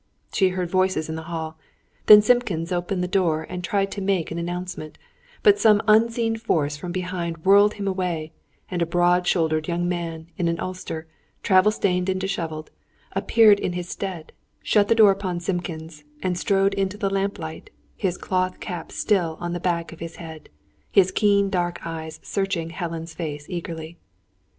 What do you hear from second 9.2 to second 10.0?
shouldered young